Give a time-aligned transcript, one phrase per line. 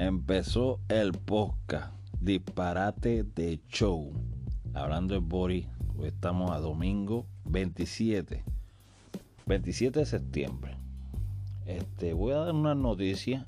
[0.00, 1.92] Empezó el podcast
[2.22, 4.10] Disparate de Show.
[4.72, 5.66] Hablando de Boris,
[5.98, 8.42] hoy estamos a domingo 27.
[9.44, 10.76] 27 de septiembre.
[11.66, 13.46] Este, voy a dar una noticia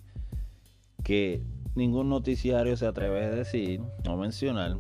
[1.02, 1.42] que
[1.74, 4.76] ningún noticiario se atreve a decir o mencionar,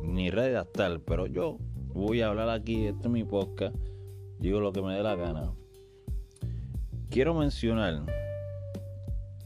[0.00, 1.58] ni redactar, pero yo
[1.92, 3.74] voy a hablar aquí, este es mi podcast,
[4.38, 5.50] digo lo que me dé la gana.
[7.10, 8.23] Quiero mencionar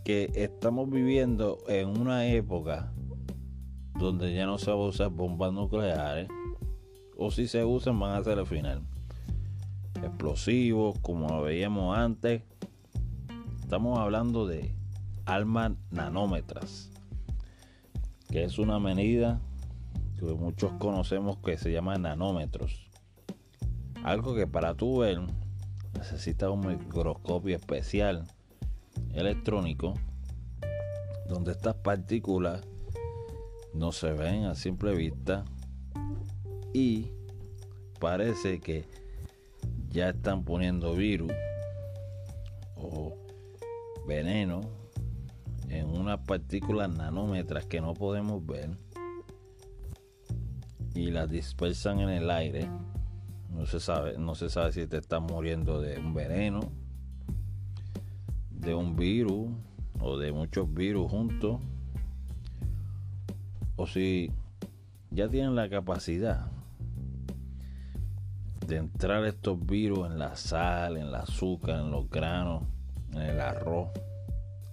[0.09, 2.91] que estamos viviendo en una época
[3.99, 6.29] donde ya no se va a usar bombas nucleares,
[7.19, 8.81] o si se usan van a ser el final.
[10.03, 12.43] Explosivos, como lo veíamos antes.
[13.61, 14.75] Estamos hablando de
[15.27, 16.91] armas nanómetras,
[18.31, 19.43] que es una medida
[20.19, 22.89] que muchos conocemos que se llama nanómetros.
[24.05, 25.21] Algo que para tú ver
[25.93, 28.27] necesita un microscopio especial
[29.15, 29.95] electrónico
[31.29, 32.63] donde estas partículas
[33.75, 35.45] no se ven a simple vista
[36.73, 37.13] y
[38.01, 38.85] parece que
[39.91, 41.33] ya están poniendo virus
[42.77, 43.15] o
[44.07, 44.61] veneno
[45.69, 48.71] en unas partículas nanómetras que no podemos ver
[50.95, 52.69] y las dispersan en el aire.
[53.51, 56.73] No se sabe, no se sabe si te estás muriendo de un veneno
[58.69, 59.49] de un virus
[59.99, 61.59] o de muchos virus juntos,
[63.77, 64.31] o si
[65.11, 66.51] ya tienen la capacidad
[68.67, 72.65] de entrar estos virus en la sal, en el azúcar, en los granos,
[73.13, 73.89] en el arroz,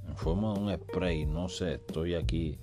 [0.05, 2.59] en forma de un spray, no sé, estoy aquí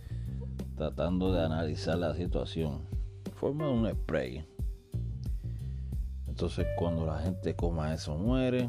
[0.77, 2.87] tratando de analizar la situación,
[3.25, 4.45] en forma de un spray.
[6.29, 8.69] Entonces cuando la gente coma eso muere,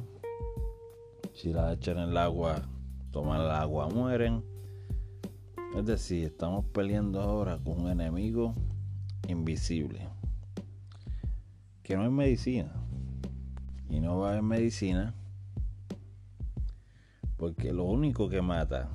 [1.34, 2.62] si la echan en el agua,
[3.12, 4.44] toman el agua, mueren.
[5.76, 8.54] Es decir, estamos peleando ahora con un enemigo
[9.28, 10.08] invisible.
[11.82, 12.72] Que no es medicina.
[13.90, 15.14] Y no va a medicina.
[17.38, 18.90] Porque lo único que mata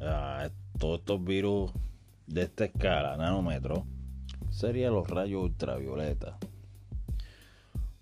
[0.00, 0.48] a
[0.78, 1.72] todos estos virus
[2.26, 3.80] de esta escala, nanómetros,
[4.50, 6.38] serían los rayos ultravioleta.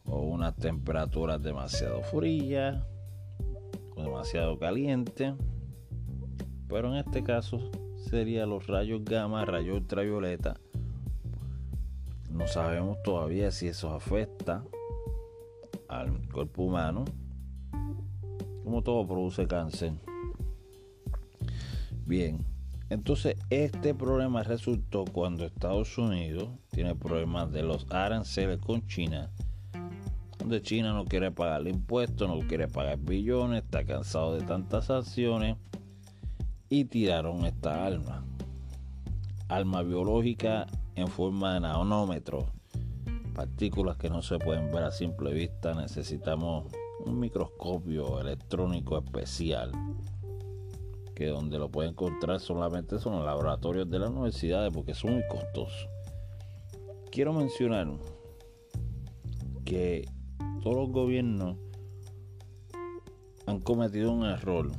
[0.04, 2.84] O unas temperaturas demasiado frías
[3.96, 5.34] demasiado caliente.
[6.68, 10.58] Pero en este caso sería los rayos gamma, rayos ultravioleta.
[12.30, 14.64] No sabemos todavía si eso afecta
[15.88, 17.04] al cuerpo humano.
[18.62, 19.92] Como todo produce cáncer.
[22.04, 22.44] Bien,
[22.90, 29.30] entonces este problema resultó cuando Estados Unidos tiene problemas de los aranceles con China
[30.48, 35.56] de China no quiere pagar impuestos, no quiere pagar billones, está cansado de tantas sanciones
[36.68, 38.24] y tiraron esta arma.
[39.48, 42.46] Arma biológica en forma de nanómetro.
[43.34, 45.74] Partículas que no se pueden ver a simple vista.
[45.74, 46.72] Necesitamos
[47.04, 49.72] un microscopio electrónico especial.
[51.14, 55.26] Que donde lo pueden encontrar solamente son los laboratorios de las universidades porque son muy
[55.28, 55.88] costosos.
[57.10, 57.88] Quiero mencionar
[59.64, 60.06] que
[60.62, 61.56] todos los gobiernos
[63.46, 64.70] han cometido un error.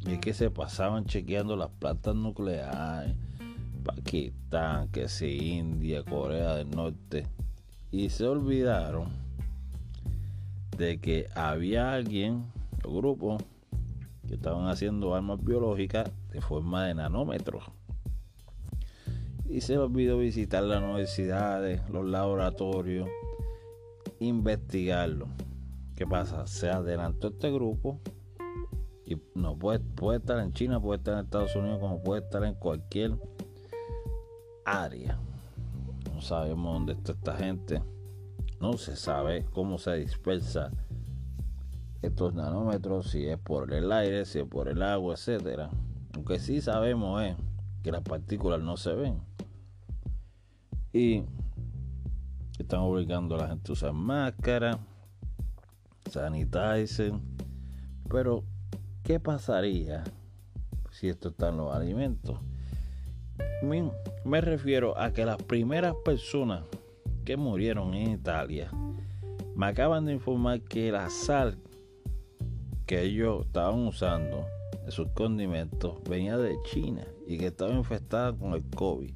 [0.00, 3.14] Y es que se pasaban chequeando las plantas nucleares,
[3.84, 7.26] Pakistán, que si India, Corea del Norte,
[7.90, 9.10] y se olvidaron
[10.76, 12.44] de que había alguien,
[12.84, 13.38] o grupo,
[14.26, 17.64] que estaban haciendo armas biológicas de forma de nanómetros.
[19.48, 23.08] Y se olvidó visitar las universidades, los laboratorios,
[24.26, 25.28] investigarlo.
[25.96, 26.46] ¿Qué pasa?
[26.46, 28.00] Se adelantó este grupo
[29.04, 32.44] y no puede, puede estar en China, puede estar en Estados Unidos, como puede estar
[32.44, 33.12] en cualquier
[34.64, 35.18] área.
[36.12, 37.82] No sabemos dónde está esta gente.
[38.60, 40.70] No se sabe cómo se dispersa
[42.00, 45.70] estos nanómetros, si es por el aire, si es por el agua, etcétera.
[46.16, 47.36] Lo que sí sabemos es
[47.82, 49.18] que las partículas no se ven.
[50.92, 51.22] Y
[52.62, 54.78] están obligando a la gente a usar máscara,
[56.10, 57.12] sanitizer.
[58.08, 58.44] Pero,
[59.02, 60.04] ¿qué pasaría
[60.90, 62.38] si esto está en los alimentos?
[64.24, 66.64] Me refiero a que las primeras personas
[67.24, 68.70] que murieron en Italia
[69.54, 71.58] me acaban de informar que la sal
[72.86, 74.46] que ellos estaban usando
[74.84, 79.14] de sus condimentos venía de China y que estaba infestada con el COVID.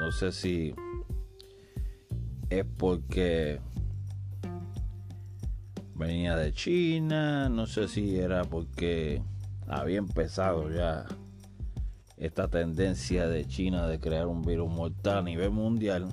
[0.00, 0.74] No sé si
[2.50, 3.60] es porque
[5.94, 9.22] venía de China, no sé si era porque
[9.66, 11.06] había empezado ya
[12.16, 16.06] esta tendencia de China de crear un virus mortal a nivel mundial,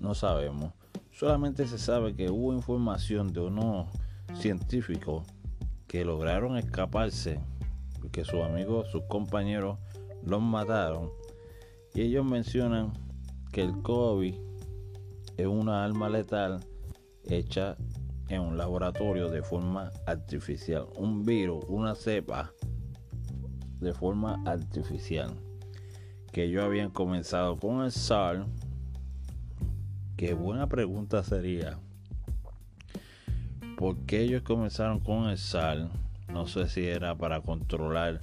[0.00, 0.72] no sabemos.
[1.12, 3.88] Solamente se sabe que hubo información de unos
[4.34, 5.24] científicos
[5.86, 7.40] que lograron escaparse,
[8.00, 9.78] porque sus amigos, sus compañeros
[10.24, 11.10] los mataron.
[11.94, 12.92] Y ellos mencionan
[13.52, 14.34] que el COVID
[15.36, 16.60] es una arma letal
[17.24, 17.76] hecha
[18.28, 20.86] en un laboratorio de forma artificial.
[20.96, 22.52] Un virus, una cepa
[23.80, 25.30] de forma artificial.
[26.32, 28.46] Que ellos habían comenzado con el SARS.
[30.16, 31.78] Qué buena pregunta sería.
[33.76, 35.88] ¿Por qué ellos comenzaron con el SARS?
[36.28, 38.20] No sé si era para controlar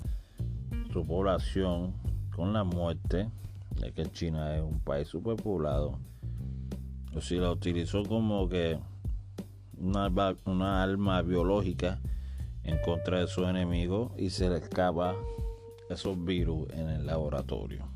[0.92, 1.94] su población
[2.36, 3.30] con la muerte,
[3.75, 6.00] ya que China es un país superpoblado,
[7.16, 8.80] o si la utilizó como que
[9.78, 10.12] una,
[10.46, 12.00] una arma biológica
[12.63, 15.16] en contra de su enemigo y se le escapa
[15.90, 17.88] esos virus en el laboratorio.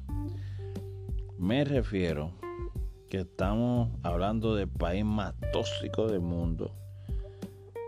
[1.37, 2.31] Me refiero
[3.09, 6.71] que estamos hablando del país más tóxico del mundo,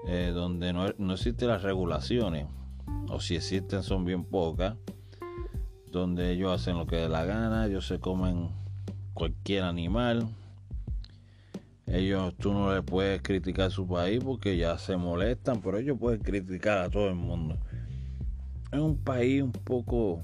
[0.08, 2.48] eh, donde no, no existen las regulaciones,
[3.10, 4.76] o si existen son bien pocas,
[5.92, 8.50] donde ellos hacen lo que les la gana, ellos se comen
[9.14, 10.28] cualquier animal.
[11.88, 16.22] Ellos, tú no les puedes criticar su país porque ya se molestan, pero ellos pueden
[16.22, 17.58] criticar a todo el mundo.
[18.72, 20.22] Es un país un poco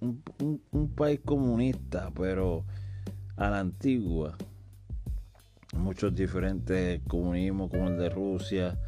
[0.00, 2.64] un, país comunista pero
[3.36, 4.36] a la antigua.
[5.76, 8.78] Muchos diferentes comunismos como el de Rusia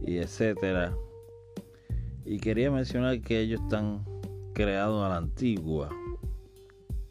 [0.00, 0.94] y etcétera.
[2.24, 4.04] Y quería mencionar que ellos están
[4.54, 5.90] creados a la antigua.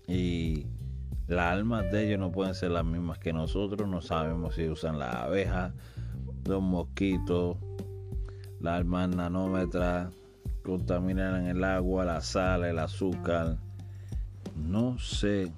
[0.08, 0.66] Y
[1.28, 5.00] las armas de ellos no pueden ser las mismas que nosotros no sabemos si usan
[5.00, 5.74] las abejas
[6.46, 7.58] los mosquitos
[8.60, 10.14] las armas nanómetras
[10.66, 13.58] contaminan el agua, la sal, el azúcar.
[14.56, 15.52] No sé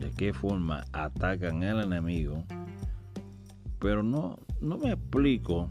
[0.00, 2.42] de qué forma atacan al enemigo,
[3.78, 5.70] pero no, no me explico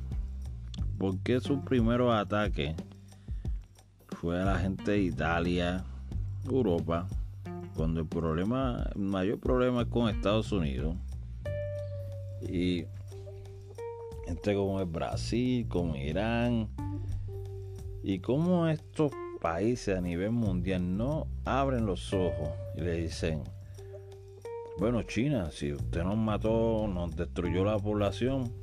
[0.97, 2.75] por qué su primer ataque
[4.07, 5.83] fue a la gente de Italia,
[6.45, 7.07] Europa,
[7.81, 10.95] cuando el problema, el mayor problema es con Estados Unidos.
[12.47, 12.85] Y
[14.27, 16.69] entre como el Brasil, como Irán,
[18.03, 19.11] y cómo estos
[19.41, 23.41] países a nivel mundial no abren los ojos y le dicen,
[24.77, 28.53] bueno China, si usted nos mató, nos destruyó la población,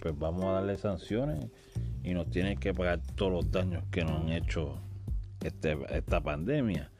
[0.00, 1.46] pues vamos a darle sanciones
[2.02, 4.76] y nos tienen que pagar todos los daños que nos han hecho
[5.42, 6.90] este, esta pandemia.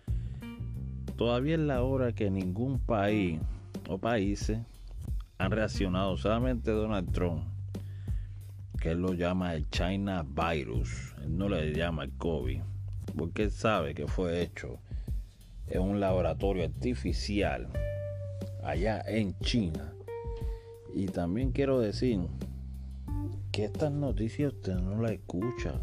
[1.16, 3.40] Todavía es la hora que ningún país
[3.88, 4.58] o países
[5.38, 7.44] han reaccionado, solamente Donald Trump
[8.84, 11.14] que él lo llama el China Virus.
[11.24, 12.60] Él no le llama el COVID,
[13.16, 14.78] porque él sabe que fue hecho
[15.68, 17.66] en un laboratorio artificial
[18.62, 19.94] allá en China.
[20.94, 22.20] Y también quiero decir
[23.52, 25.80] que estas noticias usted no las escucha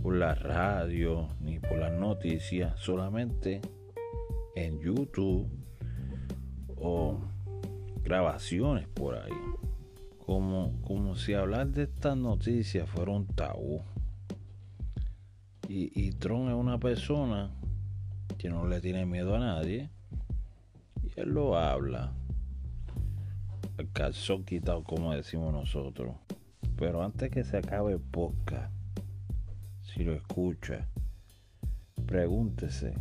[0.00, 3.62] por la radio ni por las noticias, solamente
[4.56, 5.48] en YouTube
[6.76, 7.20] o
[8.02, 9.32] grabaciones por ahí
[10.26, 13.82] como, como si hablar de estas noticias fuera un tabú.
[15.68, 17.50] Y, y Tron es una persona
[18.36, 19.88] que no le tiene miedo a nadie.
[21.04, 22.12] Y él lo habla.
[23.78, 26.16] El calzón quitado, como decimos nosotros.
[26.76, 28.72] Pero antes que se acabe el podcast,
[29.82, 30.88] si lo escucha,
[32.04, 32.94] pregúntese.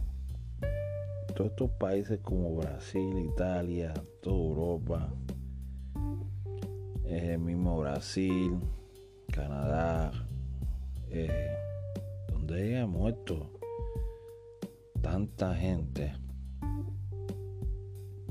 [1.36, 5.14] Todos estos países como Brasil, Italia, toda Europa,
[7.04, 8.58] el mismo Brasil,
[9.34, 10.14] Canadá,
[11.10, 11.50] eh,
[12.32, 13.52] donde haya muerto
[15.02, 16.14] tanta gente,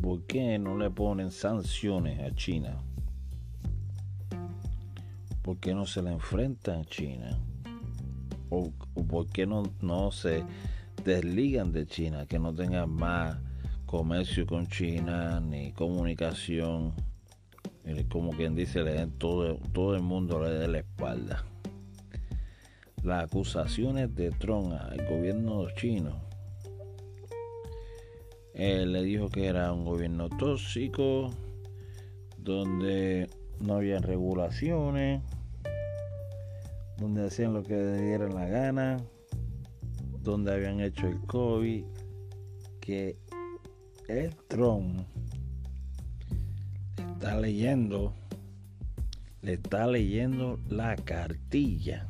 [0.00, 2.82] ¿por qué no le ponen sanciones a China?
[5.42, 7.38] ¿Por qué no se le enfrentan a China?
[8.48, 8.70] ¿O,
[9.06, 10.42] por qué no, no se
[11.04, 12.26] desligan de China?
[12.26, 13.38] Que no tengan más
[13.86, 16.94] comercio con China ni comunicación
[18.08, 21.44] como quien dice, le den todo, todo el mundo le dé la espalda.
[23.02, 26.22] Las acusaciones de Trump al gobierno chino,
[28.54, 31.30] él le dijo que era un gobierno tóxico,
[32.38, 33.28] donde
[33.60, 35.22] no había regulaciones,
[36.96, 38.96] donde hacían lo que dieran la gana,
[40.24, 41.84] donde habían hecho el COVID,
[42.80, 43.16] que
[44.08, 45.06] el Trump
[46.96, 48.12] está leyendo,
[49.42, 52.08] le está leyendo la cartilla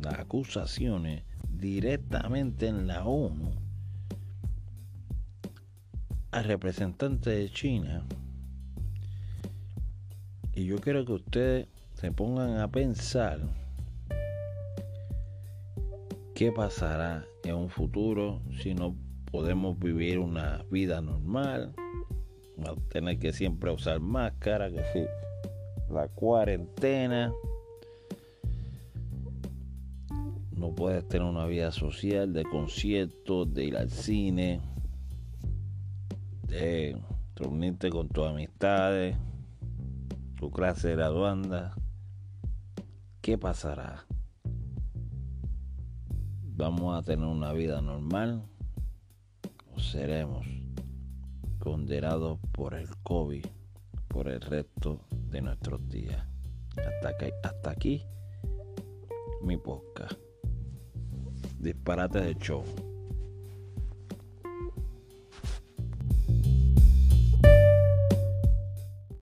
[0.00, 3.52] las acusaciones directamente en la ONU
[6.30, 8.04] al representante de China.
[10.54, 13.40] Y yo quiero que ustedes se pongan a pensar
[16.40, 18.96] qué pasará en un futuro si no
[19.30, 21.74] podemos vivir una vida normal.
[22.88, 27.30] Tener que siempre usar máscara, que si la cuarentena.
[30.56, 34.62] No puedes tener una vida social de conciertos, de ir al cine,
[36.48, 36.96] de
[37.36, 39.14] reunirte con tus amistades,
[40.36, 41.74] tu clase de graduanda.
[43.20, 44.06] ¿Qué pasará?
[46.60, 48.42] ¿Vamos a tener una vida normal?
[49.74, 50.46] ¿O seremos
[51.58, 53.46] condenados por el COVID
[54.08, 56.22] por el resto de nuestros días?
[56.76, 58.04] Hasta, hasta aquí
[59.40, 60.20] mi podcast.
[61.58, 62.62] Disparate de show.